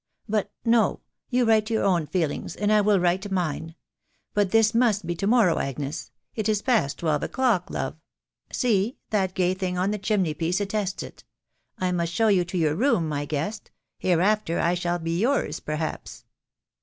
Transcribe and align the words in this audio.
But, 0.27 0.51
no; 0.65 1.01
you 1.29 1.45
write 1.45 1.69
your 1.69 1.83
own 1.83 2.07
feelings, 2.07 2.55
and 2.55 2.73
I 2.73 2.81
wiH 2.81 2.99
write 3.03 3.31
mine. 3.31 3.61
•••But 4.33 4.49
this 4.49 4.73
must 4.73 5.05
be 5.05 5.13
to 5.13 5.27
morrow, 5.27 5.59
Agnes 5.59 6.09
;••»•& 5.59 6.09
is 6.49 6.63
past 6.63 6.97
twelve 6.97 7.21
o'clock, 7.21 7.69
love. 7.69 7.97
See 8.51 8.93
t 8.93 8.97
that 9.11 9.35
gay 9.35 9.53
thing 9.53 9.77
on 9.77 9.91
the 9.91 9.99
chim 9.99 10.23
ney 10.23 10.33
piece 10.33 10.59
attests 10.59 11.03
it... 11.03 11.23
I 11.77 11.91
must 11.91 12.11
show 12.13 12.29
you 12.29 12.43
to 12.45 12.57
your 12.57 12.73
room, 12.73 13.07
my 13.07 13.25
guest; 13.25 13.69
hereafter 13.99 14.59
I 14.59 14.73
shall 14.73 14.97
be 14.97 15.19
yours, 15.19 15.59
perhaps. 15.59 16.25